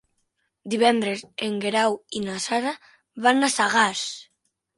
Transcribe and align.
Divendres 0.73 1.21
en 1.47 1.59
Guerau 1.65 1.99
i 2.21 2.23
na 2.25 2.39
Sara 2.47 2.73
van 3.27 3.51
a 3.51 3.53
Sagàs. 3.59 4.03